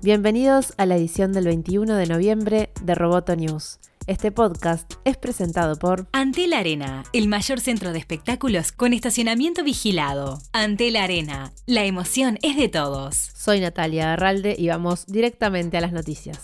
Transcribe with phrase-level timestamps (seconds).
[0.00, 3.80] Bienvenidos a la edición del 21 de noviembre de Roboto News.
[4.06, 10.38] Este podcast es presentado por Antel Arena, el mayor centro de espectáculos con estacionamiento vigilado.
[10.52, 13.16] Antel Arena, la emoción es de todos.
[13.16, 16.38] Soy Natalia Arralde y vamos directamente a las noticias.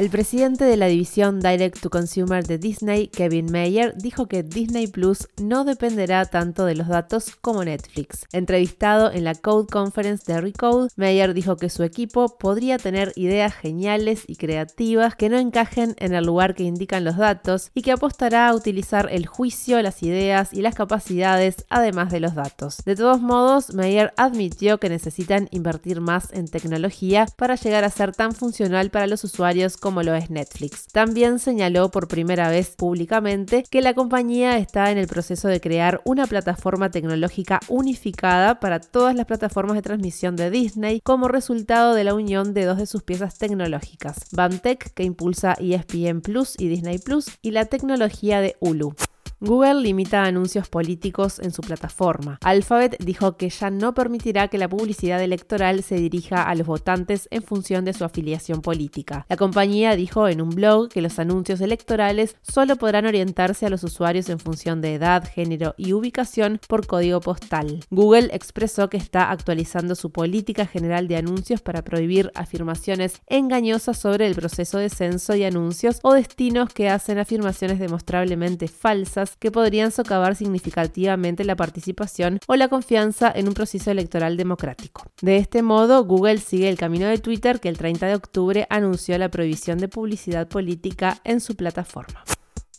[0.00, 4.86] El presidente de la división Direct to Consumer de Disney, Kevin Mayer, dijo que Disney
[4.86, 8.24] Plus no dependerá tanto de los datos como Netflix.
[8.32, 13.52] Entrevistado en la Code Conference de Recode, Mayer dijo que su equipo podría tener ideas
[13.52, 17.92] geniales y creativas que no encajen en el lugar que indican los datos y que
[17.92, 22.78] apostará a utilizar el juicio, las ideas y las capacidades además de los datos.
[22.86, 28.12] De todos modos, Mayer admitió que necesitan invertir más en tecnología para llegar a ser
[28.14, 30.86] tan funcional para los usuarios como lo es Netflix.
[30.86, 36.00] También señaló por primera vez públicamente que la compañía está en el proceso de crear
[36.04, 42.04] una plataforma tecnológica unificada para todas las plataformas de transmisión de Disney como resultado de
[42.04, 46.98] la unión de dos de sus piezas tecnológicas, BAMTech, que impulsa ESPN Plus y Disney
[46.98, 48.94] Plus, y la tecnología de Hulu.
[49.42, 52.38] Google limita anuncios políticos en su plataforma.
[52.42, 57.26] Alphabet dijo que ya no permitirá que la publicidad electoral se dirija a los votantes
[57.30, 59.24] en función de su afiliación política.
[59.30, 63.82] La compañía dijo en un blog que los anuncios electorales solo podrán orientarse a los
[63.82, 67.80] usuarios en función de edad, género y ubicación por código postal.
[67.88, 74.26] Google expresó que está actualizando su política general de anuncios para prohibir afirmaciones engañosas sobre
[74.26, 79.92] el proceso de censo y anuncios o destinos que hacen afirmaciones demostrablemente falsas que podrían
[79.92, 85.04] socavar significativamente la participación o la confianza en un proceso electoral democrático.
[85.22, 89.16] De este modo, Google sigue el camino de Twitter que el 30 de octubre anunció
[89.18, 92.24] la prohibición de publicidad política en su plataforma.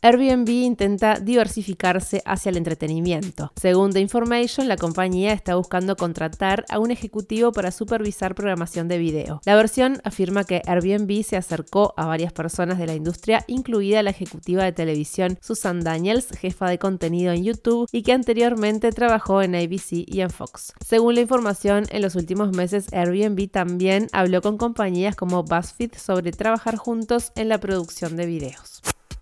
[0.03, 3.51] Airbnb intenta diversificarse hacia el entretenimiento.
[3.55, 8.97] Según The Information, la compañía está buscando contratar a un ejecutivo para supervisar programación de
[8.97, 9.41] video.
[9.45, 14.09] La versión afirma que Airbnb se acercó a varias personas de la industria, incluida la
[14.09, 19.53] ejecutiva de televisión Susan Daniels, jefa de contenido en YouTube y que anteriormente trabajó en
[19.53, 20.73] ABC y en Fox.
[20.83, 26.31] Según la información, en los últimos meses Airbnb también habló con compañías como BuzzFeed sobre
[26.31, 28.81] trabajar juntos en la producción de videos.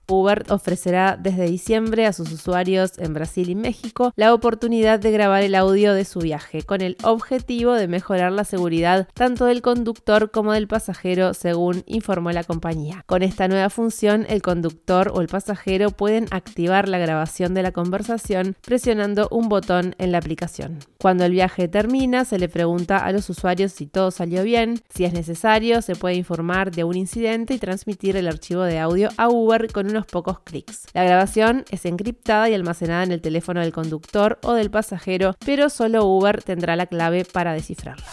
[0.10, 5.44] Uber ofrecerá desde diciembre a sus usuarios en Brasil y México la oportunidad de grabar
[5.44, 10.32] el audio de su viaje, con el objetivo de mejorar la seguridad tanto del conductor
[10.32, 13.04] como del pasajero, según informó la compañía.
[13.06, 17.72] Con esta nueva función, el conductor o el pasajero pueden activar la grabación de la
[17.72, 20.80] conversación presionando un botón en la aplicación.
[21.00, 25.06] Cuando el viaje termina, se le pregunta a los usuarios si todo salió bien, si
[25.06, 29.30] es necesario, se puede informar de un incidente y transmitir el archivo de audio a
[29.30, 30.88] Uber con una pocos clics.
[30.94, 35.70] La grabación es encriptada y almacenada en el teléfono del conductor o del pasajero, pero
[35.70, 38.06] solo Uber tendrá la clave para descifrarla.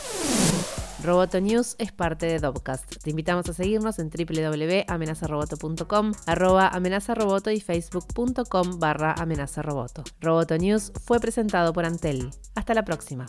[1.06, 3.02] Roboto News es parte de Dobcast.
[3.02, 10.02] Te invitamos a seguirnos en www.amenazaroboto.com, arroba amenazaroboto y facebook.com barra amenazaroboto.
[10.20, 12.30] Roboto News fue presentado por Antel.
[12.56, 13.26] Hasta la próxima.